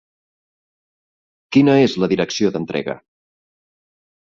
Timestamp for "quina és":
1.57-1.95